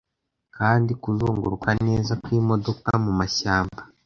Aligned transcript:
kandi 0.57 0.91
kuzunguruka 1.01 1.69
neza 1.85 2.11
kwimodoka 2.23 2.89
mumashyamba 3.03 3.81